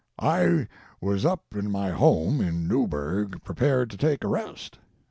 [0.17, 0.67] "I
[0.99, 4.79] was up in my home, in Newbury, prepared to take a rest.